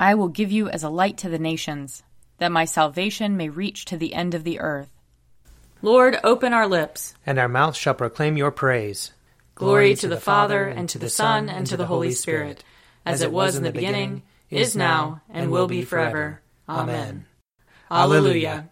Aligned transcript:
I 0.00 0.14
will 0.14 0.28
give 0.28 0.52
you 0.52 0.68
as 0.68 0.82
a 0.82 0.88
light 0.88 1.18
to 1.18 1.28
the 1.28 1.38
nations, 1.38 2.02
that 2.38 2.52
my 2.52 2.64
salvation 2.64 3.36
may 3.36 3.48
reach 3.48 3.84
to 3.86 3.96
the 3.96 4.14
end 4.14 4.34
of 4.34 4.44
the 4.44 4.60
earth. 4.60 4.90
Lord, 5.82 6.18
open 6.22 6.52
our 6.52 6.66
lips, 6.66 7.14
and 7.26 7.38
our 7.38 7.48
mouths 7.48 7.76
shall 7.76 7.94
proclaim 7.94 8.36
your 8.36 8.50
praise. 8.50 9.12
Glory 9.54 9.94
to 9.96 10.08
the 10.08 10.20
Father, 10.20 10.64
and 10.64 10.88
to 10.88 10.98
the 10.98 11.10
Son, 11.10 11.48
and 11.48 11.66
to 11.66 11.76
the 11.76 11.86
Holy 11.86 12.12
Spirit, 12.12 12.62
as 13.04 13.22
it 13.22 13.32
was 13.32 13.56
in 13.56 13.64
the 13.64 13.72
beginning, 13.72 14.22
is 14.50 14.76
now, 14.76 15.20
and 15.28 15.50
will 15.50 15.66
be 15.66 15.82
forever. 15.82 16.40
Amen. 16.68 17.26
Alleluia. 17.90 18.70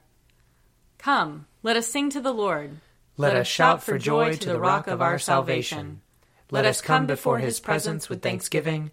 Come, 0.98 1.46
let 1.62 1.76
us 1.76 1.88
sing 1.88 2.10
to 2.10 2.20
the 2.20 2.32
Lord. 2.32 2.76
Let 3.16 3.34
us 3.34 3.46
shout 3.46 3.82
for 3.82 3.98
joy 3.98 4.36
to 4.36 4.48
the 4.48 4.60
rock 4.60 4.86
of 4.86 5.00
our 5.00 5.18
salvation. 5.18 6.02
Let 6.50 6.66
us 6.66 6.80
come 6.80 7.06
before 7.06 7.38
his 7.38 7.58
presence 7.58 8.08
with 8.08 8.22
thanksgiving, 8.22 8.92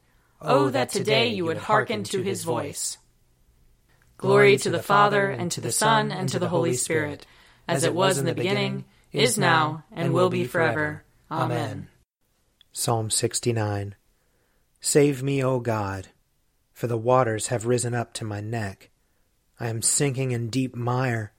Oh, 0.43 0.69
that 0.69 0.89
today 0.89 1.27
you 1.27 1.45
would 1.45 1.57
hearken 1.57 2.03
to 2.05 2.23
his 2.23 2.43
voice. 2.43 2.97
Glory 4.17 4.57
to 4.57 4.71
the 4.71 4.81
Father, 4.81 5.29
and 5.29 5.51
to 5.51 5.61
the 5.61 5.71
Son, 5.71 6.11
and 6.11 6.27
to 6.29 6.39
the 6.39 6.49
Holy 6.49 6.73
Spirit, 6.73 7.27
as 7.67 7.83
it 7.83 7.93
was 7.93 8.17
in 8.17 8.25
the 8.25 8.33
beginning, 8.33 8.85
is 9.11 9.37
now, 9.37 9.83
and 9.91 10.13
will 10.13 10.29
be 10.29 10.45
forever. 10.45 11.03
Amen. 11.29 11.89
Psalm 12.71 13.11
69 13.11 13.95
Save 14.79 15.21
me, 15.21 15.43
O 15.43 15.59
God, 15.59 16.07
for 16.73 16.87
the 16.87 16.97
waters 16.97 17.47
have 17.47 17.67
risen 17.67 17.93
up 17.93 18.13
to 18.13 18.25
my 18.25 18.41
neck. 18.41 18.89
I 19.59 19.67
am 19.67 19.83
sinking 19.83 20.31
in 20.31 20.49
deep 20.49 20.75
mire, 20.75 21.33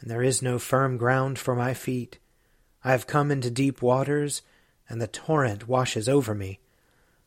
and 0.00 0.10
there 0.10 0.22
is 0.22 0.40
no 0.40 0.58
firm 0.58 0.96
ground 0.96 1.38
for 1.38 1.54
my 1.54 1.74
feet. 1.74 2.18
I 2.82 2.92
have 2.92 3.06
come 3.06 3.30
into 3.30 3.50
deep 3.50 3.82
waters, 3.82 4.40
and 4.88 4.98
the 4.98 5.06
torrent 5.06 5.68
washes 5.68 6.08
over 6.08 6.34
me. 6.34 6.60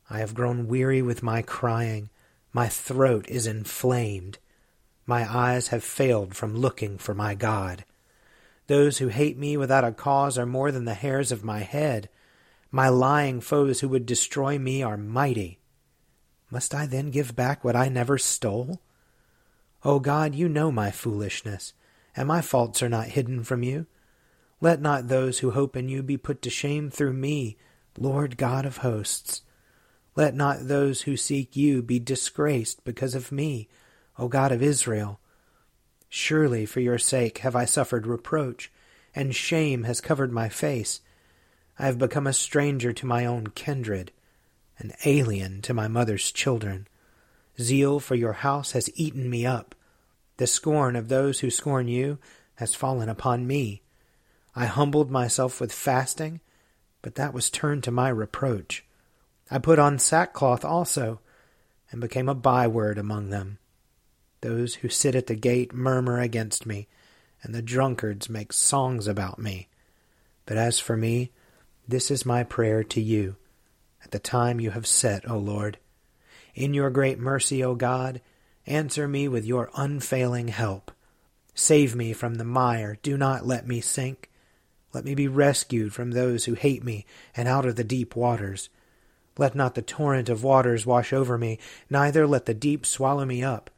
I 0.10 0.20
have 0.20 0.34
grown 0.34 0.68
weary 0.68 1.02
with 1.02 1.24
my 1.24 1.42
crying. 1.42 2.10
My 2.52 2.68
throat 2.68 3.26
is 3.30 3.48
inflamed. 3.48 4.38
My 5.06 5.30
eyes 5.30 5.70
have 5.70 5.84
failed 5.84 6.36
from 6.36 6.56
looking 6.56 6.98
for 6.98 7.14
my 7.14 7.36
God. 7.36 7.86
Those 8.68 9.00
who 9.00 9.08
hate 9.10 9.38
me 9.38 9.58
without 9.58 9.84
a 9.84 9.92
cause 9.92 10.38
are 10.38 10.46
more 10.46 10.72
than 10.72 10.86
the 10.86 10.94
hairs 10.94 11.32
of 11.32 11.44
my 11.44 11.60
head. 11.60 12.10
My 12.72 12.90
lying 12.90 13.42
foes 13.42 13.82
who 13.82 13.90
would 13.90 14.06
destroy 14.06 14.58
me 14.58 14.82
are 14.82 14.98
mighty. 14.98 15.60
Must 16.50 16.74
I 16.74 16.86
then 16.86 17.12
give 17.12 17.36
back 17.36 17.64
what 17.64 17.76
I 17.76 17.90
never 17.90 18.18
stole? 18.18 18.80
O 19.84 20.00
God, 20.00 20.34
you 20.34 20.48
know 20.48 20.72
my 20.72 20.92
foolishness, 20.92 21.74
and 22.16 22.28
my 22.28 22.42
faults 22.42 22.82
are 22.82 22.90
not 22.90 23.08
hidden 23.08 23.44
from 23.44 23.64
you. 23.64 23.86
Let 24.62 24.80
not 24.80 25.08
those 25.08 25.40
who 25.40 25.52
hope 25.52 25.76
in 25.76 25.90
you 25.90 26.02
be 26.02 26.16
put 26.16 26.42
to 26.44 26.50
shame 26.50 26.90
through 26.90 27.14
me, 27.14 27.58
Lord 27.98 28.38
God 28.38 28.66
of 28.66 28.78
hosts. 28.78 29.42
Let 30.16 30.36
not 30.36 30.68
those 30.68 31.02
who 31.02 31.18
seek 31.18 31.56
you 31.56 31.82
be 31.82 32.00
disgraced 32.00 32.84
because 32.84 33.16
of 33.16 33.32
me, 33.32 33.68
O 34.18 34.28
God 34.28 34.52
of 34.52 34.62
Israel. 34.62 35.20
Surely 36.08 36.66
for 36.66 36.80
your 36.80 37.00
sake 37.00 37.40
have 37.40 37.56
I 37.56 37.66
suffered 37.66 38.06
reproach, 38.06 38.72
and 39.16 39.36
shame 39.36 39.84
has 39.84 40.02
covered 40.02 40.32
my 40.32 40.50
face. 40.50 41.02
I 41.80 41.88
have 41.88 41.98
become 41.98 42.28
a 42.28 42.34
stranger 42.34 42.94
to 42.94 43.08
my 43.08 43.26
own 43.26 43.48
kindred, 43.48 44.12
an 44.78 44.94
alien 45.06 45.62
to 45.64 45.74
my 45.74 45.88
mother's 45.88 46.32
children. 46.32 46.88
Zeal 47.60 48.00
for 48.00 48.16
your 48.16 48.34
house 48.34 48.74
has 48.74 48.92
eaten 48.96 49.30
me 49.30 49.46
up. 49.46 49.74
The 50.38 50.48
scorn 50.48 50.96
of 50.96 51.10
those 51.10 51.40
who 51.40 51.50
scorn 51.50 51.88
you 51.88 52.20
has 52.56 52.76
fallen 52.76 53.10
upon 53.10 53.48
me. 53.48 53.82
I 54.56 54.66
humbled 54.66 55.10
myself 55.10 55.60
with 55.60 55.74
fasting, 55.74 56.42
but 57.02 57.16
that 57.16 57.34
was 57.34 57.50
turned 57.50 57.84
to 57.86 57.92
my 57.92 58.10
reproach. 58.10 58.86
I 59.52 59.60
put 59.60 59.80
on 59.80 60.00
sackcloth 60.00 60.66
also, 60.66 61.20
and 61.92 62.02
became 62.02 62.30
a 62.30 62.36
byword 62.36 62.98
among 62.98 63.30
them. 63.30 63.60
Those 64.42 64.76
who 64.76 64.90
sit 64.90 65.16
at 65.16 65.28
the 65.28 65.36
gate 65.36 65.74
murmur 65.74 66.20
against 66.20 66.66
me, 66.66 66.88
and 67.44 67.54
the 67.54 67.62
drunkards 67.62 68.30
make 68.30 68.52
songs 68.52 69.08
about 69.08 69.40
me. 69.40 69.68
But 70.46 70.58
as 70.58 70.80
for 70.80 70.98
me, 70.98 71.32
this 71.88 72.10
is 72.10 72.26
my 72.26 72.44
prayer 72.44 72.84
to 72.84 73.02
you, 73.02 73.36
at 74.04 74.12
the 74.12 74.20
time 74.20 74.60
you 74.60 74.72
have 74.72 74.88
set, 74.88 75.30
O 75.30 75.38
Lord. 75.38 75.78
In 76.56 76.74
your 76.74 76.90
great 76.90 77.20
mercy, 77.20 77.64
O 77.64 77.76
God, 77.76 78.22
answer 78.66 79.08
me 79.08 79.28
with 79.28 79.46
your 79.46 79.70
unfailing 79.76 80.48
help. 80.50 80.92
Save 81.54 81.96
me 81.96 82.14
from 82.14 82.36
the 82.36 82.44
mire, 82.44 82.98
do 83.04 83.18
not 83.18 83.46
let 83.46 83.68
me 83.68 83.82
sink. 83.82 84.30
Let 84.94 85.06
me 85.06 85.16
be 85.16 85.28
rescued 85.28 85.94
from 85.94 86.12
those 86.12 86.46
who 86.46 86.54
hate 86.54 86.84
me, 86.84 87.06
and 87.36 87.48
out 87.48 87.66
of 87.66 87.76
the 87.76 87.84
deep 87.84 88.16
waters. 88.16 88.70
Let 89.38 89.56
not 89.56 89.76
the 89.76 89.82
torrent 89.82 90.30
of 90.30 90.44
waters 90.44 90.86
wash 90.86 91.12
over 91.12 91.38
me, 91.38 91.60
neither 91.90 92.28
let 92.28 92.46
the 92.46 92.54
deep 92.54 92.86
swallow 92.86 93.26
me 93.26 93.44
up. 93.44 93.70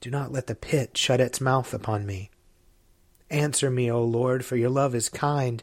Do 0.00 0.10
not 0.10 0.32
let 0.32 0.46
the 0.46 0.54
pit 0.54 0.96
shut 0.96 1.20
its 1.20 1.40
mouth 1.40 1.74
upon 1.74 2.06
me. 2.06 2.30
Answer 3.30 3.70
me, 3.70 3.90
O 3.90 4.02
Lord, 4.02 4.44
for 4.44 4.56
your 4.56 4.70
love 4.70 4.94
is 4.94 5.08
kind. 5.08 5.62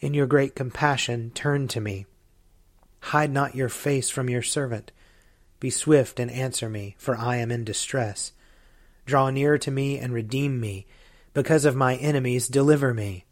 In 0.00 0.14
your 0.14 0.26
great 0.26 0.54
compassion, 0.54 1.30
turn 1.34 1.68
to 1.68 1.80
me. 1.80 2.06
Hide 3.00 3.30
not 3.30 3.54
your 3.54 3.68
face 3.68 4.08
from 4.08 4.30
your 4.30 4.42
servant. 4.42 4.92
Be 5.60 5.68
swift 5.68 6.18
and 6.18 6.30
answer 6.30 6.70
me, 6.70 6.94
for 6.98 7.16
I 7.16 7.36
am 7.36 7.50
in 7.50 7.64
distress. 7.64 8.32
Draw 9.04 9.30
near 9.30 9.58
to 9.58 9.70
me 9.70 9.98
and 9.98 10.12
redeem 10.12 10.60
me. 10.60 10.86
Because 11.34 11.64
of 11.64 11.76
my 11.76 11.96
enemies, 11.96 12.48
deliver 12.48 12.94
me. 12.94 13.26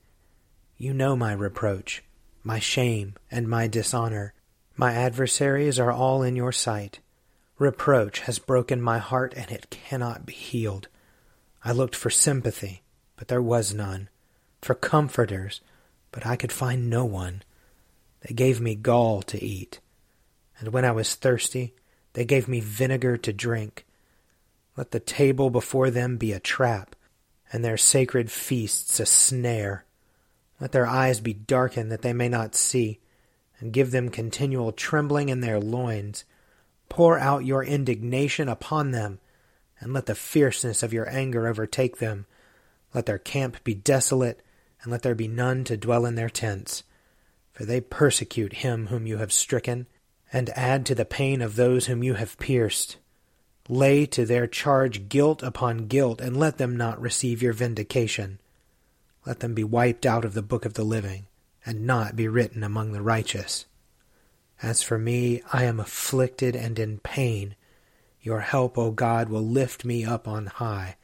You 0.76 0.92
know 0.92 1.16
my 1.16 1.32
reproach, 1.32 2.02
my 2.42 2.58
shame, 2.58 3.14
and 3.30 3.48
my 3.48 3.66
dishonor. 3.68 4.34
My 4.76 4.92
adversaries 4.94 5.78
are 5.78 5.92
all 5.92 6.22
in 6.22 6.34
your 6.34 6.52
sight. 6.52 7.00
Reproach 7.58 8.20
has 8.20 8.38
broken 8.38 8.80
my 8.80 8.98
heart, 8.98 9.34
and 9.36 9.50
it 9.50 9.70
cannot 9.70 10.24
be 10.24 10.32
healed. 10.32 10.88
I 11.64 11.72
looked 11.72 11.94
for 11.94 12.10
sympathy, 12.10 12.82
but 13.16 13.28
there 13.28 13.42
was 13.42 13.74
none, 13.74 14.08
for 14.60 14.74
comforters, 14.74 15.60
but 16.10 16.26
I 16.26 16.36
could 16.36 16.52
find 16.52 16.88
no 16.88 17.04
one. 17.04 17.42
They 18.22 18.34
gave 18.34 18.60
me 18.60 18.74
gall 18.74 19.22
to 19.22 19.42
eat, 19.42 19.80
and 20.58 20.72
when 20.72 20.84
I 20.84 20.92
was 20.92 21.14
thirsty, 21.14 21.74
they 22.14 22.24
gave 22.24 22.48
me 22.48 22.60
vinegar 22.60 23.16
to 23.18 23.32
drink. 23.32 23.84
Let 24.76 24.90
the 24.90 25.00
table 25.00 25.50
before 25.50 25.90
them 25.90 26.16
be 26.16 26.32
a 26.32 26.40
trap, 26.40 26.96
and 27.52 27.64
their 27.64 27.76
sacred 27.76 28.30
feasts 28.30 28.98
a 28.98 29.06
snare. 29.06 29.84
Let 30.60 30.72
their 30.72 30.86
eyes 30.86 31.20
be 31.20 31.34
darkened 31.34 31.92
that 31.92 32.02
they 32.02 32.12
may 32.12 32.28
not 32.28 32.54
see, 32.54 33.00
and 33.62 33.72
give 33.72 33.92
them 33.92 34.08
continual 34.08 34.72
trembling 34.72 35.28
in 35.28 35.40
their 35.40 35.60
loins. 35.60 36.24
Pour 36.88 37.16
out 37.16 37.44
your 37.44 37.62
indignation 37.62 38.48
upon 38.48 38.90
them, 38.90 39.20
and 39.78 39.92
let 39.92 40.06
the 40.06 40.16
fierceness 40.16 40.82
of 40.82 40.92
your 40.92 41.08
anger 41.08 41.46
overtake 41.46 41.98
them. 41.98 42.26
Let 42.92 43.06
their 43.06 43.20
camp 43.20 43.62
be 43.62 43.72
desolate, 43.72 44.42
and 44.82 44.90
let 44.90 45.02
there 45.02 45.14
be 45.14 45.28
none 45.28 45.62
to 45.64 45.76
dwell 45.76 46.04
in 46.04 46.16
their 46.16 46.28
tents. 46.28 46.82
For 47.52 47.64
they 47.64 47.80
persecute 47.80 48.54
him 48.54 48.88
whom 48.88 49.06
you 49.06 49.18
have 49.18 49.32
stricken, 49.32 49.86
and 50.32 50.50
add 50.56 50.84
to 50.86 50.96
the 50.96 51.04
pain 51.04 51.40
of 51.40 51.54
those 51.54 51.86
whom 51.86 52.02
you 52.02 52.14
have 52.14 52.38
pierced. 52.38 52.96
Lay 53.68 54.06
to 54.06 54.26
their 54.26 54.48
charge 54.48 55.08
guilt 55.08 55.40
upon 55.40 55.86
guilt, 55.86 56.20
and 56.20 56.36
let 56.36 56.58
them 56.58 56.76
not 56.76 57.00
receive 57.00 57.40
your 57.40 57.52
vindication. 57.52 58.40
Let 59.24 59.38
them 59.38 59.54
be 59.54 59.62
wiped 59.62 60.04
out 60.04 60.24
of 60.24 60.34
the 60.34 60.42
book 60.42 60.64
of 60.64 60.74
the 60.74 60.82
living, 60.82 61.26
and 61.64 61.86
not 61.86 62.16
be 62.16 62.28
written 62.28 62.62
among 62.62 62.92
the 62.92 63.02
righteous. 63.02 63.66
As 64.62 64.82
for 64.82 64.98
me, 64.98 65.42
I 65.52 65.64
am 65.64 65.80
afflicted 65.80 66.54
and 66.54 66.78
in 66.78 66.98
pain. 66.98 67.56
Your 68.20 68.40
help, 68.40 68.78
O 68.78 68.90
God, 68.90 69.28
will 69.28 69.44
lift 69.44 69.84
me 69.84 70.04
up 70.04 70.28
on 70.28 70.46
high. 70.46 70.96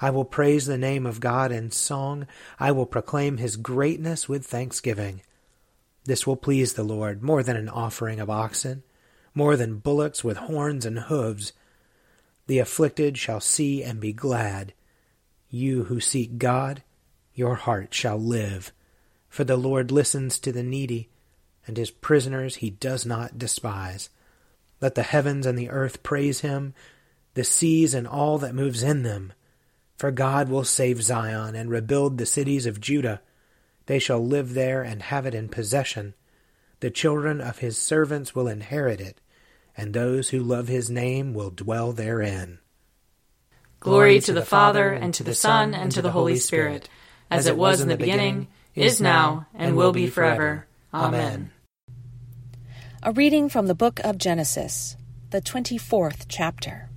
I 0.00 0.10
will 0.10 0.24
praise 0.24 0.66
the 0.66 0.78
name 0.78 1.06
of 1.06 1.20
God 1.20 1.52
in 1.52 1.70
song. 1.70 2.26
I 2.58 2.72
will 2.72 2.86
proclaim 2.86 3.36
his 3.36 3.56
greatness 3.56 4.28
with 4.28 4.46
thanksgiving. 4.46 5.22
This 6.04 6.26
will 6.26 6.36
please 6.36 6.72
the 6.72 6.82
Lord 6.82 7.22
more 7.22 7.42
than 7.42 7.56
an 7.56 7.68
offering 7.68 8.18
of 8.18 8.30
oxen, 8.30 8.82
more 9.34 9.56
than 9.56 9.78
bullocks 9.78 10.24
with 10.24 10.38
horns 10.38 10.86
and 10.86 10.98
hoofs. 10.98 11.52
The 12.46 12.58
afflicted 12.58 13.18
shall 13.18 13.40
see 13.40 13.82
and 13.82 14.00
be 14.00 14.12
glad. 14.12 14.72
You 15.50 15.84
who 15.84 16.00
seek 16.00 16.38
God, 16.38 16.82
your 17.34 17.54
heart 17.56 17.92
shall 17.92 18.18
live. 18.18 18.72
For 19.30 19.44
the 19.44 19.56
Lord 19.56 19.90
listens 19.90 20.38
to 20.40 20.52
the 20.52 20.62
needy 20.62 21.08
and 21.66 21.76
his 21.76 21.90
prisoners 21.90 22.56
he 22.56 22.70
does 22.70 23.06
not 23.06 23.38
despise. 23.38 24.10
Let 24.80 24.96
the 24.96 25.04
heavens 25.04 25.46
and 25.46 25.58
the 25.58 25.70
earth 25.70 26.02
praise 26.02 26.40
him, 26.40 26.74
the 27.34 27.44
seas 27.44 27.94
and 27.94 28.08
all 28.08 28.38
that 28.38 28.54
moves 28.56 28.82
in 28.82 29.04
them. 29.04 29.32
For 29.96 30.10
God 30.10 30.48
will 30.48 30.64
save 30.64 31.02
Zion 31.02 31.54
and 31.54 31.70
rebuild 31.70 32.18
the 32.18 32.26
cities 32.26 32.66
of 32.66 32.80
Judah. 32.80 33.20
They 33.86 34.00
shall 34.00 34.24
live 34.24 34.54
there 34.54 34.82
and 34.82 35.02
have 35.02 35.26
it 35.26 35.34
in 35.34 35.48
possession. 35.48 36.14
The 36.80 36.90
children 36.90 37.40
of 37.40 37.58
his 37.58 37.78
servants 37.78 38.34
will 38.34 38.48
inherit 38.48 39.00
it, 39.00 39.20
and 39.76 39.92
those 39.92 40.30
who 40.30 40.40
love 40.40 40.68
his 40.68 40.90
name 40.90 41.34
will 41.34 41.50
dwell 41.50 41.92
therein. 41.92 42.58
Glory 43.78 44.18
to 44.20 44.32
the 44.32 44.44
Father, 44.44 44.90
and 44.90 45.14
to 45.14 45.22
the 45.22 45.34
Son, 45.34 45.74
and 45.74 45.92
to 45.92 46.02
the 46.02 46.10
Holy 46.10 46.36
Spirit, 46.36 46.88
as 47.30 47.46
it 47.46 47.56
was 47.56 47.80
in 47.80 47.88
the 47.88 47.96
beginning, 47.96 48.48
is 48.74 49.00
now, 49.00 49.46
and 49.54 49.76
will 49.76 49.92
be 49.92 50.06
forever. 50.06 50.66
Amen. 50.92 51.50
A 53.02 53.12
reading 53.12 53.48
from 53.48 53.66
the 53.66 53.74
book 53.74 54.00
of 54.00 54.18
Genesis, 54.18 54.96
the 55.30 55.40
24th 55.40 56.26
chapter. 56.28 56.88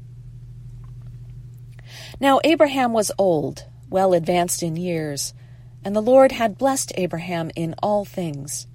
Now 2.20 2.40
Abraham 2.44 2.94
was 2.94 3.12
old, 3.18 3.66
well 3.90 4.14
advanced 4.14 4.64
in 4.64 4.76
years, 4.76 5.34
and 5.84 5.96
the 5.96 6.02
Lord 6.02 6.32
had 6.32 6.58
blessed 6.58 6.94
Abraham 6.96 7.52
in 7.56 7.76
all 7.82 8.06
things. 8.06 8.68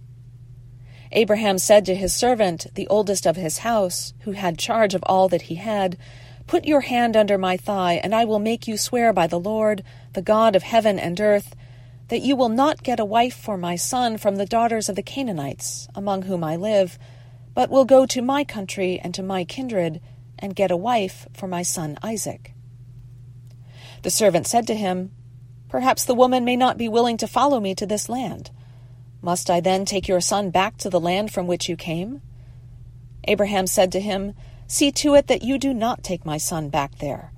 Abraham 1.12 1.58
said 1.58 1.86
to 1.86 1.94
his 1.94 2.14
servant, 2.14 2.66
the 2.74 2.86
oldest 2.88 3.26
of 3.26 3.36
his 3.36 3.58
house, 3.58 4.12
who 4.20 4.32
had 4.32 4.58
charge 4.58 4.94
of 4.94 5.02
all 5.04 5.28
that 5.28 5.42
he 5.42 5.54
had, 5.54 5.96
Put 6.46 6.64
your 6.64 6.82
hand 6.82 7.16
under 7.16 7.36
my 7.36 7.56
thigh, 7.56 8.00
and 8.02 8.14
I 8.14 8.24
will 8.24 8.38
make 8.38 8.66
you 8.66 8.76
swear 8.76 9.12
by 9.12 9.26
the 9.26 9.40
Lord, 9.40 9.82
the 10.14 10.22
God 10.22 10.56
of 10.56 10.62
heaven 10.62 10.98
and 10.98 11.20
earth, 11.20 11.54
that 12.08 12.22
you 12.22 12.34
will 12.36 12.48
not 12.48 12.82
get 12.82 13.00
a 13.00 13.04
wife 13.04 13.36
for 13.36 13.56
my 13.56 13.76
son 13.76 14.18
from 14.18 14.36
the 14.36 14.46
daughters 14.46 14.88
of 14.88 14.96
the 14.96 15.02
Canaanites, 15.02 15.88
among 15.94 16.22
whom 16.22 16.42
I 16.42 16.56
live, 16.56 16.98
but 17.54 17.70
will 17.70 17.84
go 17.84 18.06
to 18.06 18.22
my 18.22 18.44
country 18.44 18.98
and 19.02 19.14
to 19.14 19.22
my 19.22 19.44
kindred, 19.44 20.00
and 20.38 20.54
get 20.54 20.70
a 20.70 20.76
wife 20.76 21.26
for 21.34 21.46
my 21.46 21.62
son 21.62 21.98
Isaac. 22.02 22.54
The 24.02 24.10
servant 24.10 24.46
said 24.46 24.66
to 24.68 24.74
him, 24.74 25.12
Perhaps 25.68 26.04
the 26.04 26.14
woman 26.14 26.44
may 26.44 26.56
not 26.56 26.78
be 26.78 26.88
willing 26.88 27.16
to 27.18 27.26
follow 27.26 27.60
me 27.60 27.74
to 27.74 27.86
this 27.86 28.08
land. 28.08 28.50
Must 29.20 29.50
I 29.50 29.60
then 29.60 29.84
take 29.84 30.08
your 30.08 30.20
son 30.20 30.50
back 30.50 30.76
to 30.78 30.88
the 30.90 31.00
land 31.00 31.32
from 31.32 31.46
which 31.46 31.68
you 31.68 31.76
came? 31.76 32.22
Abraham 33.24 33.66
said 33.66 33.92
to 33.92 34.00
him, 34.00 34.34
See 34.66 34.92
to 34.92 35.14
it 35.14 35.26
that 35.26 35.42
you 35.42 35.58
do 35.58 35.74
not 35.74 36.02
take 36.02 36.24
my 36.24 36.38
son 36.38 36.68
back 36.68 36.98
there. 36.98 37.32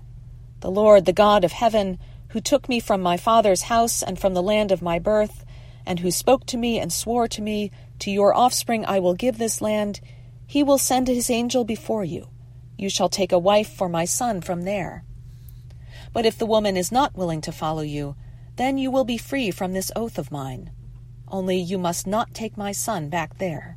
The 0.61 0.70
Lord, 0.70 1.06
the 1.06 1.12
God 1.12 1.43
of 1.43 1.52
heaven, 1.52 1.99
who 2.31 2.41
took 2.41 2.69
me 2.69 2.81
from 2.81 3.00
my 3.00 3.17
father's 3.17 3.62
house 3.62 4.03
and 4.03 4.19
from 4.19 4.35
the 4.35 4.43
land 4.43 4.71
of 4.71 4.82
my 4.82 4.99
birth, 4.99 5.44
and 5.87 6.00
who 6.00 6.11
spoke 6.11 6.47
to 6.47 6.56
me 6.56 6.79
and 6.79 6.93
swore 6.93 7.27
to 7.29 7.43
me, 7.43 7.71
To 8.00 8.11
your 8.11 8.35
offspring 8.35 8.85
I 8.87 9.00
will 9.00 9.15
give 9.15 9.38
this 9.38 9.61
land, 9.61 10.00
he 10.47 10.62
will 10.62 10.79
send 10.79 11.09
his 11.09 11.31
angel 11.31 11.65
before 11.65 12.05
you. 12.05 12.29
You 12.77 12.88
shall 12.88 13.09
take 13.09 13.32
a 13.32 13.38
wife 13.38 13.73
for 13.73 13.88
my 13.88 14.05
son 14.05 14.41
from 14.41 14.62
there. 14.62 15.05
But 16.12 16.27
if 16.27 16.38
the 16.38 16.47
woman 16.47 16.77
is 16.77 16.93
not 16.93 17.17
willing 17.17 17.41
to 17.43 17.53
follow 17.53 17.82
you, 17.82 18.17
then 18.56 18.79
you 18.79 18.91
will 18.91 19.05
be 19.05 19.17
free 19.17 19.50
from 19.50 19.73
this 19.73 19.93
oath 19.97 20.19
of 20.19 20.31
mine. 20.31 20.71
Only 21.29 21.59
you 21.59 21.79
must 21.79 22.06
not 22.06 22.35
take 22.35 22.56
my 22.56 22.73
son 22.73 23.09
back 23.09 23.38
there. 23.38 23.76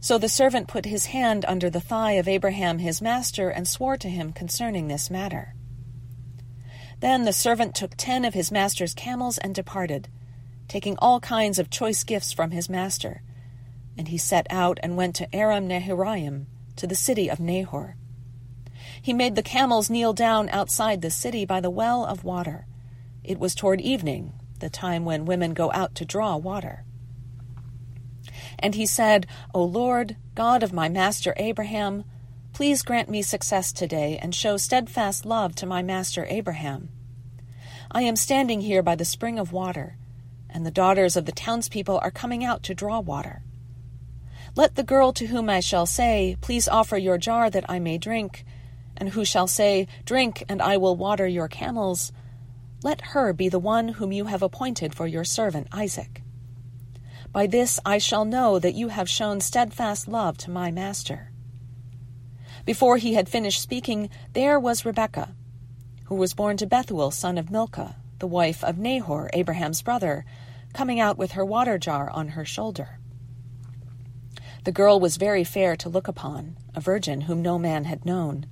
So 0.00 0.18
the 0.18 0.28
servant 0.28 0.68
put 0.68 0.84
his 0.84 1.06
hand 1.06 1.44
under 1.48 1.68
the 1.68 1.80
thigh 1.80 2.12
of 2.12 2.28
Abraham 2.28 2.78
his 2.78 3.02
master 3.02 3.48
and 3.48 3.66
swore 3.66 3.96
to 3.96 4.08
him 4.08 4.32
concerning 4.32 4.88
this 4.88 5.10
matter. 5.10 5.55
Then 7.00 7.24
the 7.24 7.32
servant 7.32 7.74
took 7.74 7.94
ten 7.96 8.24
of 8.24 8.34
his 8.34 8.50
master's 8.50 8.94
camels 8.94 9.38
and 9.38 9.54
departed, 9.54 10.08
taking 10.68 10.96
all 10.98 11.20
kinds 11.20 11.58
of 11.58 11.70
choice 11.70 12.02
gifts 12.04 12.32
from 12.32 12.50
his 12.50 12.68
master. 12.68 13.22
And 13.98 14.08
he 14.08 14.18
set 14.18 14.46
out 14.50 14.78
and 14.82 14.96
went 14.96 15.14
to 15.16 15.34
Aram 15.34 15.68
Naharaim, 15.68 16.46
to 16.76 16.86
the 16.86 16.94
city 16.94 17.30
of 17.30 17.40
Nahor. 17.40 17.96
He 19.00 19.12
made 19.12 19.36
the 19.36 19.42
camels 19.42 19.90
kneel 19.90 20.12
down 20.12 20.48
outside 20.48 21.02
the 21.02 21.10
city 21.10 21.44
by 21.44 21.60
the 21.60 21.70
well 21.70 22.04
of 22.04 22.24
water. 22.24 22.66
It 23.22 23.38
was 23.38 23.54
toward 23.54 23.80
evening, 23.80 24.32
the 24.60 24.70
time 24.70 25.04
when 25.04 25.26
women 25.26 25.54
go 25.54 25.70
out 25.72 25.94
to 25.96 26.04
draw 26.04 26.36
water. 26.36 26.84
And 28.58 28.74
he 28.74 28.86
said, 28.86 29.26
O 29.54 29.62
Lord, 29.62 30.16
God 30.34 30.62
of 30.62 30.72
my 30.72 30.88
master 30.88 31.34
Abraham, 31.36 32.04
please 32.56 32.80
grant 32.80 33.10
me 33.10 33.20
success 33.20 33.70
today 33.70 34.18
and 34.22 34.34
show 34.34 34.56
steadfast 34.56 35.26
love 35.26 35.54
to 35.54 35.66
my 35.66 35.82
master 35.82 36.24
Abraham. 36.30 36.88
I 37.90 38.00
am 38.00 38.16
standing 38.16 38.62
here 38.62 38.82
by 38.82 38.94
the 38.94 39.04
spring 39.04 39.38
of 39.38 39.52
water, 39.52 39.98
and 40.48 40.64
the 40.64 40.70
daughters 40.70 41.16
of 41.16 41.26
the 41.26 41.32
townspeople 41.32 42.00
are 42.02 42.10
coming 42.10 42.42
out 42.42 42.62
to 42.62 42.74
draw 42.74 42.98
water. 43.00 43.42
Let 44.54 44.74
the 44.74 44.82
girl 44.82 45.12
to 45.12 45.26
whom 45.26 45.50
I 45.50 45.60
shall 45.60 45.84
say, 45.84 46.38
Please 46.40 46.66
offer 46.66 46.96
your 46.96 47.18
jar 47.18 47.50
that 47.50 47.66
I 47.68 47.78
may 47.78 47.98
drink, 47.98 48.46
and 48.96 49.10
who 49.10 49.26
shall 49.26 49.46
say, 49.46 49.86
Drink, 50.06 50.42
and 50.48 50.62
I 50.62 50.78
will 50.78 50.96
water 50.96 51.26
your 51.26 51.48
camels, 51.48 52.10
let 52.82 53.02
her 53.08 53.34
be 53.34 53.50
the 53.50 53.58
one 53.58 53.88
whom 53.88 54.12
you 54.12 54.24
have 54.24 54.42
appointed 54.42 54.94
for 54.94 55.06
your 55.06 55.24
servant 55.24 55.68
Isaac. 55.72 56.22
By 57.34 57.48
this 57.48 57.78
I 57.84 57.98
shall 57.98 58.24
know 58.24 58.58
that 58.58 58.74
you 58.74 58.88
have 58.88 59.10
shown 59.10 59.42
steadfast 59.42 60.08
love 60.08 60.38
to 60.38 60.50
my 60.50 60.70
master. 60.70 61.32
Before 62.66 62.96
he 62.96 63.14
had 63.14 63.28
finished 63.28 63.62
speaking, 63.62 64.10
there 64.32 64.58
was 64.58 64.84
Rebekah, 64.84 65.32
who 66.06 66.16
was 66.16 66.34
born 66.34 66.56
to 66.56 66.66
Bethuel, 66.66 67.12
son 67.12 67.38
of 67.38 67.48
Milcah, 67.48 67.94
the 68.18 68.26
wife 68.26 68.64
of 68.64 68.76
Nahor, 68.76 69.30
Abraham's 69.32 69.82
brother, 69.82 70.24
coming 70.74 70.98
out 70.98 71.16
with 71.16 71.32
her 71.32 71.44
water 71.44 71.78
jar 71.78 72.10
on 72.10 72.30
her 72.30 72.44
shoulder. 72.44 72.98
The 74.64 74.72
girl 74.72 74.98
was 74.98 75.16
very 75.16 75.44
fair 75.44 75.76
to 75.76 75.88
look 75.88 76.08
upon, 76.08 76.56
a 76.74 76.80
virgin 76.80 77.22
whom 77.22 77.40
no 77.40 77.56
man 77.56 77.84
had 77.84 78.04
known. 78.04 78.46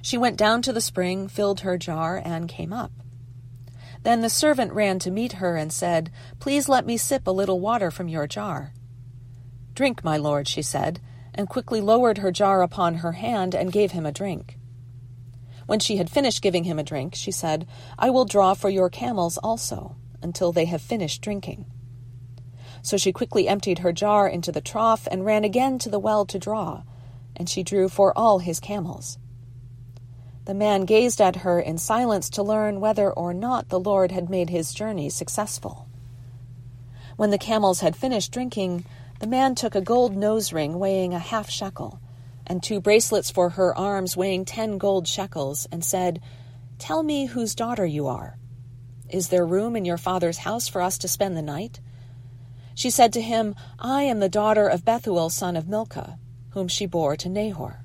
She 0.00 0.16
went 0.16 0.38
down 0.38 0.62
to 0.62 0.72
the 0.72 0.80
spring, 0.80 1.28
filled 1.28 1.60
her 1.60 1.76
jar, 1.76 2.20
and 2.24 2.48
came 2.48 2.72
up. 2.72 2.92
Then 4.04 4.22
the 4.22 4.30
servant 4.30 4.72
ran 4.72 4.98
to 5.00 5.10
meet 5.10 5.34
her 5.34 5.54
and 5.56 5.70
said, 5.70 6.10
Please 6.38 6.66
let 6.66 6.86
me 6.86 6.96
sip 6.96 7.26
a 7.26 7.30
little 7.30 7.60
water 7.60 7.90
from 7.90 8.08
your 8.08 8.26
jar. 8.26 8.72
Drink, 9.74 10.02
my 10.02 10.16
lord, 10.16 10.48
she 10.48 10.62
said, 10.62 10.98
and 11.38 11.48
quickly 11.48 11.80
lowered 11.80 12.18
her 12.18 12.32
jar 12.32 12.62
upon 12.62 12.96
her 12.96 13.12
hand 13.12 13.54
and 13.54 13.72
gave 13.72 13.92
him 13.92 14.04
a 14.04 14.12
drink. 14.12 14.58
When 15.66 15.78
she 15.78 15.98
had 15.98 16.10
finished 16.10 16.42
giving 16.42 16.64
him 16.64 16.80
a 16.80 16.82
drink, 16.82 17.14
she 17.14 17.30
said, 17.30 17.64
I 17.96 18.10
will 18.10 18.24
draw 18.24 18.54
for 18.54 18.68
your 18.68 18.90
camels 18.90 19.38
also, 19.38 19.94
until 20.20 20.50
they 20.50 20.64
have 20.64 20.82
finished 20.82 21.22
drinking. 21.22 21.64
So 22.82 22.96
she 22.96 23.12
quickly 23.12 23.46
emptied 23.46 23.78
her 23.80 23.92
jar 23.92 24.26
into 24.26 24.50
the 24.50 24.60
trough 24.60 25.06
and 25.10 25.24
ran 25.24 25.44
again 25.44 25.78
to 25.78 25.88
the 25.88 26.00
well 26.00 26.26
to 26.26 26.40
draw, 26.40 26.82
and 27.36 27.48
she 27.48 27.62
drew 27.62 27.88
for 27.88 28.16
all 28.18 28.40
his 28.40 28.58
camels. 28.58 29.16
The 30.44 30.54
man 30.54 30.86
gazed 30.86 31.20
at 31.20 31.36
her 31.36 31.60
in 31.60 31.78
silence 31.78 32.30
to 32.30 32.42
learn 32.42 32.80
whether 32.80 33.12
or 33.12 33.32
not 33.32 33.68
the 33.68 33.78
Lord 33.78 34.10
had 34.10 34.28
made 34.28 34.50
his 34.50 34.74
journey 34.74 35.08
successful. 35.08 35.86
When 37.16 37.30
the 37.30 37.38
camels 37.38 37.80
had 37.80 37.94
finished 37.94 38.32
drinking, 38.32 38.84
the 39.18 39.26
man 39.26 39.54
took 39.54 39.74
a 39.74 39.80
gold 39.80 40.16
nose 40.16 40.52
ring 40.52 40.78
weighing 40.78 41.12
a 41.12 41.18
half 41.18 41.50
shekel, 41.50 42.00
and 42.46 42.62
two 42.62 42.80
bracelets 42.80 43.30
for 43.30 43.50
her 43.50 43.76
arms 43.76 44.16
weighing 44.16 44.44
ten 44.44 44.78
gold 44.78 45.08
shekels, 45.08 45.66
and 45.72 45.84
said, 45.84 46.20
Tell 46.78 47.02
me 47.02 47.26
whose 47.26 47.54
daughter 47.54 47.84
you 47.84 48.06
are. 48.06 48.38
Is 49.10 49.28
there 49.28 49.46
room 49.46 49.74
in 49.74 49.84
your 49.84 49.98
father's 49.98 50.38
house 50.38 50.68
for 50.68 50.80
us 50.80 50.98
to 50.98 51.08
spend 51.08 51.36
the 51.36 51.42
night? 51.42 51.80
She 52.74 52.90
said 52.90 53.12
to 53.14 53.20
him, 53.20 53.56
I 53.78 54.04
am 54.04 54.20
the 54.20 54.28
daughter 54.28 54.68
of 54.68 54.84
Bethuel, 54.84 55.30
son 55.30 55.56
of 55.56 55.68
Milcah, 55.68 56.18
whom 56.50 56.68
she 56.68 56.86
bore 56.86 57.16
to 57.16 57.28
Nahor. 57.28 57.84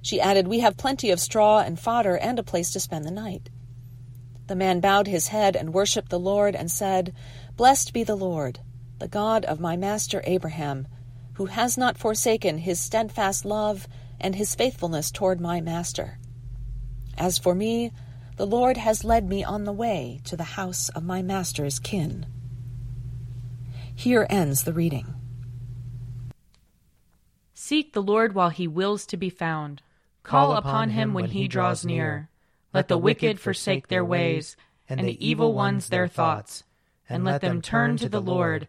She 0.00 0.20
added, 0.20 0.48
We 0.48 0.60
have 0.60 0.76
plenty 0.76 1.10
of 1.10 1.20
straw 1.20 1.58
and 1.58 1.78
fodder 1.78 2.16
and 2.16 2.38
a 2.38 2.42
place 2.42 2.70
to 2.70 2.80
spend 2.80 3.04
the 3.04 3.10
night. 3.10 3.50
The 4.46 4.56
man 4.56 4.80
bowed 4.80 5.08
his 5.08 5.28
head 5.28 5.56
and 5.56 5.74
worshipped 5.74 6.08
the 6.08 6.18
Lord 6.18 6.54
and 6.54 6.70
said, 6.70 7.12
Blessed 7.56 7.92
be 7.92 8.04
the 8.04 8.16
Lord, 8.16 8.60
the 8.98 9.08
God 9.08 9.44
of 9.44 9.60
my 9.60 9.76
master 9.76 10.22
Abraham, 10.24 10.86
who 11.34 11.46
has 11.46 11.76
not 11.76 11.98
forsaken 11.98 12.58
his 12.58 12.80
steadfast 12.80 13.44
love 13.44 13.86
and 14.20 14.34
his 14.34 14.54
faithfulness 14.54 15.10
toward 15.10 15.40
my 15.40 15.60
master. 15.60 16.18
As 17.18 17.38
for 17.38 17.54
me, 17.54 17.92
the 18.36 18.46
Lord 18.46 18.76
has 18.76 19.04
led 19.04 19.28
me 19.28 19.44
on 19.44 19.64
the 19.64 19.72
way 19.72 20.20
to 20.24 20.36
the 20.36 20.44
house 20.44 20.88
of 20.90 21.04
my 21.04 21.22
master's 21.22 21.78
kin. 21.78 22.26
Here 23.94 24.26
ends 24.28 24.64
the 24.64 24.72
reading. 24.72 25.14
Seek 27.54 27.94
the 27.94 28.02
Lord 28.02 28.34
while 28.34 28.50
he 28.50 28.68
wills 28.68 29.06
to 29.06 29.16
be 29.16 29.30
found. 29.30 29.82
Call 30.22 30.52
upon 30.52 30.90
him 30.90 31.14
when 31.14 31.30
he 31.30 31.48
draws 31.48 31.84
near. 31.84 32.28
Let 32.74 32.88
the 32.88 32.98
wicked 32.98 33.40
forsake 33.40 33.88
their 33.88 34.04
ways, 34.04 34.56
and 34.88 35.00
the 35.00 35.26
evil 35.26 35.54
ones 35.54 35.88
their 35.88 36.08
thoughts. 36.08 36.64
And 37.08 37.24
let 37.24 37.40
them 37.40 37.62
turn 37.62 37.96
to 37.98 38.08
the 38.08 38.20
Lord, 38.20 38.68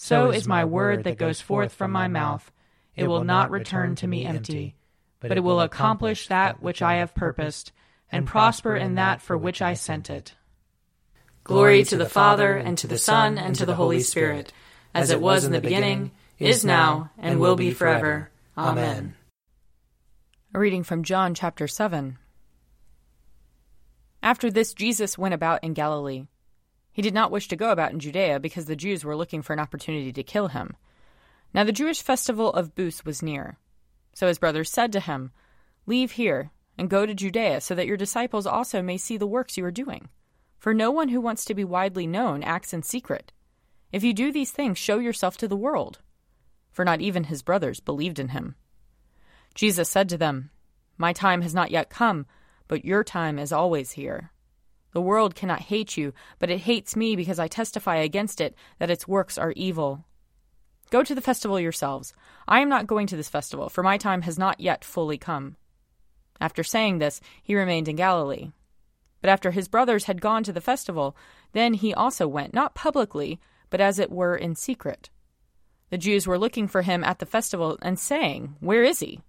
So 0.00 0.30
is 0.30 0.46
my 0.46 0.64
word 0.64 1.02
that 1.04 1.18
goes 1.18 1.40
forth 1.40 1.72
from 1.72 1.90
my 1.90 2.06
mouth. 2.06 2.52
It 2.94 3.08
will 3.08 3.24
not 3.24 3.50
return 3.50 3.96
to 3.96 4.06
me 4.06 4.24
empty, 4.24 4.76
but 5.18 5.36
it 5.36 5.40
will 5.40 5.60
accomplish 5.60 6.28
that 6.28 6.62
which 6.62 6.80
I 6.82 6.98
have 6.98 7.16
purposed, 7.16 7.72
and 8.10 8.24
prosper 8.24 8.76
in 8.76 8.94
that 8.94 9.20
for 9.20 9.36
which 9.36 9.60
I 9.60 9.74
sent 9.74 10.08
it. 10.08 10.36
Glory 11.42 11.82
to 11.82 11.96
the 11.96 12.08
Father, 12.08 12.56
and 12.56 12.78
to 12.78 12.86
the 12.86 12.96
Son, 12.96 13.38
and 13.38 13.56
to 13.56 13.66
the 13.66 13.74
Holy 13.74 13.98
Spirit, 13.98 14.52
as 14.94 15.10
it 15.10 15.20
was 15.20 15.44
in 15.44 15.50
the 15.50 15.60
beginning, 15.60 16.12
is 16.38 16.64
now, 16.64 17.10
and 17.18 17.40
will 17.40 17.56
be 17.56 17.72
forever. 17.72 18.30
Amen. 18.56 19.16
A 20.54 20.60
reading 20.60 20.84
from 20.84 21.02
John 21.02 21.34
chapter 21.34 21.66
7. 21.66 22.18
After 24.22 24.48
this, 24.48 24.74
Jesus 24.74 25.18
went 25.18 25.34
about 25.34 25.64
in 25.64 25.74
Galilee. 25.74 26.28
He 26.98 27.02
did 27.02 27.14
not 27.14 27.30
wish 27.30 27.46
to 27.46 27.54
go 27.54 27.70
about 27.70 27.92
in 27.92 28.00
Judea 28.00 28.40
because 28.40 28.64
the 28.64 28.74
Jews 28.74 29.04
were 29.04 29.14
looking 29.14 29.40
for 29.40 29.52
an 29.52 29.60
opportunity 29.60 30.12
to 30.12 30.22
kill 30.24 30.48
him. 30.48 30.74
Now 31.54 31.62
the 31.62 31.70
Jewish 31.70 32.02
festival 32.02 32.52
of 32.52 32.74
Booths 32.74 33.04
was 33.04 33.22
near. 33.22 33.56
So 34.14 34.26
his 34.26 34.40
brothers 34.40 34.68
said 34.68 34.90
to 34.90 34.98
him, 34.98 35.30
Leave 35.86 36.10
here 36.10 36.50
and 36.76 36.90
go 36.90 37.06
to 37.06 37.14
Judea, 37.14 37.60
so 37.60 37.76
that 37.76 37.86
your 37.86 37.96
disciples 37.96 38.48
also 38.48 38.82
may 38.82 38.96
see 38.96 39.16
the 39.16 39.28
works 39.28 39.56
you 39.56 39.64
are 39.64 39.70
doing. 39.70 40.08
For 40.58 40.74
no 40.74 40.90
one 40.90 41.10
who 41.10 41.20
wants 41.20 41.44
to 41.44 41.54
be 41.54 41.62
widely 41.62 42.04
known 42.04 42.42
acts 42.42 42.72
in 42.72 42.82
secret. 42.82 43.30
If 43.92 44.02
you 44.02 44.12
do 44.12 44.32
these 44.32 44.50
things, 44.50 44.76
show 44.76 44.98
yourself 44.98 45.36
to 45.36 45.46
the 45.46 45.54
world. 45.54 46.00
For 46.72 46.84
not 46.84 47.00
even 47.00 47.22
his 47.22 47.42
brothers 47.42 47.78
believed 47.78 48.18
in 48.18 48.30
him. 48.30 48.56
Jesus 49.54 49.88
said 49.88 50.08
to 50.08 50.18
them, 50.18 50.50
My 50.96 51.12
time 51.12 51.42
has 51.42 51.54
not 51.54 51.70
yet 51.70 51.90
come, 51.90 52.26
but 52.66 52.84
your 52.84 53.04
time 53.04 53.38
is 53.38 53.52
always 53.52 53.92
here. 53.92 54.32
The 54.92 55.00
world 55.00 55.34
cannot 55.34 55.60
hate 55.60 55.96
you, 55.96 56.12
but 56.38 56.50
it 56.50 56.60
hates 56.60 56.96
me 56.96 57.14
because 57.16 57.38
I 57.38 57.48
testify 57.48 57.96
against 57.96 58.40
it 58.40 58.54
that 58.78 58.90
its 58.90 59.06
works 59.06 59.36
are 59.36 59.52
evil. 59.52 60.04
Go 60.90 61.02
to 61.02 61.14
the 61.14 61.20
festival 61.20 61.60
yourselves. 61.60 62.14
I 62.46 62.60
am 62.60 62.68
not 62.68 62.86
going 62.86 63.06
to 63.08 63.16
this 63.16 63.28
festival, 63.28 63.68
for 63.68 63.82
my 63.82 63.98
time 63.98 64.22
has 64.22 64.38
not 64.38 64.60
yet 64.60 64.84
fully 64.84 65.18
come. 65.18 65.56
After 66.40 66.64
saying 66.64 66.98
this, 66.98 67.20
he 67.42 67.54
remained 67.54 67.88
in 67.88 67.96
Galilee. 67.96 68.52
But 69.20 69.30
after 69.30 69.50
his 69.50 69.68
brothers 69.68 70.04
had 70.04 70.20
gone 70.20 70.44
to 70.44 70.52
the 70.52 70.60
festival, 70.60 71.16
then 71.52 71.74
he 71.74 71.92
also 71.92 72.26
went, 72.26 72.54
not 72.54 72.74
publicly, 72.74 73.40
but 73.68 73.80
as 73.80 73.98
it 73.98 74.10
were 74.10 74.36
in 74.36 74.54
secret. 74.54 75.10
The 75.90 75.98
Jews 75.98 76.26
were 76.26 76.38
looking 76.38 76.68
for 76.68 76.82
him 76.82 77.02
at 77.02 77.18
the 77.18 77.26
festival 77.26 77.78
and 77.82 77.98
saying, 77.98 78.56
Where 78.60 78.84
is 78.84 79.00
he? 79.00 79.20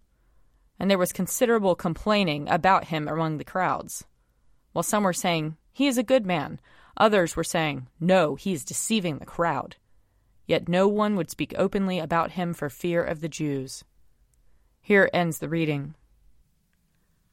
And 0.79 0.89
there 0.89 0.97
was 0.97 1.11
considerable 1.11 1.75
complaining 1.75 2.47
about 2.49 2.85
him 2.85 3.07
among 3.07 3.37
the 3.37 3.43
crowds. 3.43 4.05
While 4.73 4.83
some 4.83 5.03
were 5.03 5.13
saying, 5.13 5.57
He 5.71 5.87
is 5.87 5.97
a 5.97 6.03
good 6.03 6.25
man, 6.25 6.59
others 6.97 7.35
were 7.35 7.43
saying, 7.43 7.87
No, 7.99 8.35
he 8.35 8.53
is 8.53 8.65
deceiving 8.65 9.17
the 9.17 9.25
crowd. 9.25 9.75
Yet 10.45 10.67
no 10.67 10.87
one 10.87 11.15
would 11.15 11.29
speak 11.29 11.53
openly 11.57 11.99
about 11.99 12.31
him 12.31 12.53
for 12.53 12.69
fear 12.69 13.03
of 13.03 13.21
the 13.21 13.29
Jews. 13.29 13.83
Here 14.81 15.09
ends 15.13 15.39
the 15.39 15.49
reading. 15.49 15.95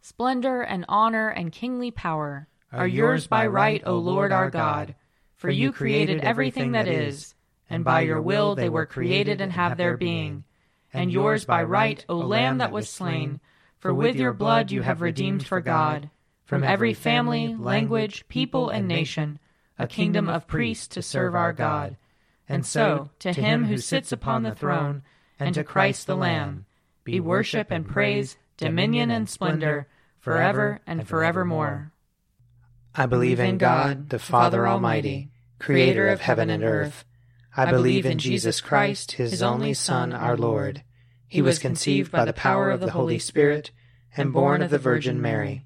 Splendor 0.02 0.62
and 0.62 0.85
honor 0.88 1.28
and 1.28 1.50
kingly 1.50 1.90
power 1.90 2.49
are 2.73 2.87
yours 2.87 3.26
by 3.26 3.47
right, 3.47 3.83
O 3.87 3.97
Lord 3.97 4.33
our 4.33 4.50
God, 4.50 4.95
for 5.35 5.50
you 5.50 5.73
created 5.73 6.21
everything 6.21 6.73
that 6.73 6.88
is, 6.88 7.35
and 7.71 7.85
by 7.85 8.02
your 8.02 8.21
will 8.21 8.55
they 8.55 8.69
were 8.69 8.87
created 8.87 9.40
and 9.40 9.52
have 9.52 9.76
their 9.76 9.97
being. 9.97 10.45
And 10.93 11.11
yours 11.11 11.45
by 11.45 11.62
right, 11.62 12.05
O 12.09 12.16
Lamb 12.16 12.59
that 12.59 12.73
was 12.73 12.88
slain, 12.88 13.40
for 13.78 13.95
with 13.95 14.16
your 14.16 14.33
blood 14.33 14.71
you 14.71 14.83
have 14.83 15.00
redeemed 15.00 15.47
for 15.47 15.61
God, 15.61 16.11
from 16.46 16.64
every 16.64 16.94
family, 16.94 17.54
language, 17.54 18.26
people, 18.28 18.70
and 18.70 18.88
nation, 18.88 19.38
a 19.78 19.86
kingdom 19.86 20.28
of 20.28 20.46
priests 20.46 20.86
to 20.86 21.02
serve 21.02 21.34
our 21.34 21.52
God. 21.52 21.96
And 22.48 22.64
so, 22.64 23.10
to 23.18 23.32
him 23.32 23.64
who 23.64 23.78
sits 23.78 24.12
upon 24.12 24.44
the 24.44 24.54
throne, 24.54 25.02
and 25.38 25.54
to 25.56 25.64
Christ 25.64 26.06
the 26.06 26.16
Lamb, 26.16 26.64
be 27.04 27.20
worship 27.20 27.70
and 27.70 27.86
praise, 27.86 28.36
dominion 28.56 29.10
and 29.10 29.28
splendor, 29.28 29.88
forever 30.20 30.80
and 30.86 31.06
forevermore. 31.06 31.92
I 32.94 33.06
believe 33.06 33.40
in 33.40 33.58
God, 33.58 34.08
the 34.10 34.18
Father 34.18 34.66
Almighty, 34.66 35.30
creator 35.58 36.08
of 36.08 36.20
heaven 36.20 36.48
and 36.48 36.64
earth. 36.64 37.04
I 37.56 37.70
believe 37.70 38.06
in 38.06 38.18
Jesus 38.18 38.60
Christ, 38.60 39.12
his 39.12 39.42
only 39.42 39.74
Son, 39.74 40.12
our 40.12 40.36
Lord. 40.36 40.82
He 41.26 41.42
was 41.42 41.58
conceived 41.58 42.12
by 42.12 42.24
the 42.24 42.32
power 42.32 42.70
of 42.70 42.80
the 42.80 42.92
Holy 42.92 43.18
Spirit 43.18 43.72
and 44.16 44.32
born 44.32 44.62
of 44.62 44.70
the 44.70 44.78
Virgin 44.78 45.20
Mary. 45.20 45.65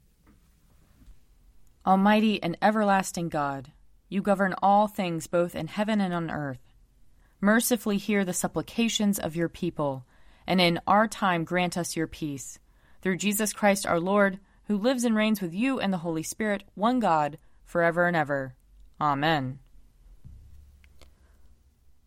Almighty 1.85 2.41
and 2.43 2.55
everlasting 2.61 3.27
God, 3.29 3.71
you 4.07 4.21
govern 4.21 4.53
all 4.61 4.87
things 4.87 5.25
both 5.25 5.55
in 5.55 5.67
heaven 5.67 5.99
and 5.99 6.13
on 6.13 6.29
earth. 6.29 6.59
Mercifully 7.39 7.97
hear 7.97 8.23
the 8.23 8.33
supplications 8.33 9.17
of 9.17 9.35
your 9.35 9.49
people, 9.49 10.05
and 10.45 10.61
in 10.61 10.79
our 10.85 11.07
time 11.07 11.43
grant 11.43 11.77
us 11.77 11.95
your 11.95 12.05
peace. 12.05 12.59
Through 13.01 13.17
Jesus 13.17 13.51
Christ 13.51 13.87
our 13.87 13.99
Lord, 13.99 14.39
who 14.65 14.77
lives 14.77 15.03
and 15.03 15.15
reigns 15.15 15.41
with 15.41 15.55
you 15.55 15.79
and 15.79 15.91
the 15.91 15.97
Holy 15.97 16.21
Spirit, 16.21 16.63
one 16.75 16.99
God, 16.99 17.39
forever 17.65 18.05
and 18.05 18.15
ever. 18.15 18.53
Amen. 18.99 19.57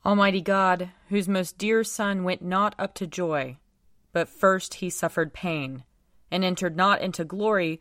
Almighty 0.06 0.40
God, 0.40 0.90
whose 1.08 1.26
most 1.26 1.58
dear 1.58 1.82
Son 1.82 2.22
went 2.22 2.42
not 2.42 2.76
up 2.78 2.94
to 2.94 3.08
joy, 3.08 3.56
but 4.12 4.28
first 4.28 4.74
he 4.74 4.88
suffered 4.88 5.32
pain, 5.32 5.82
and 6.30 6.44
entered 6.44 6.76
not 6.76 7.00
into 7.00 7.24
glory 7.24 7.80